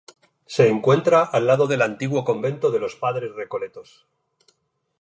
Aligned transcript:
Se 0.47 0.67
encuentra 0.67 1.21
al 1.23 1.45
lado 1.45 1.67
del 1.67 1.83
antiguo 1.83 2.23
convento 2.25 2.71
de 2.71 2.79
los 2.79 2.95
padres 2.95 3.35
recoletos. 3.35 4.07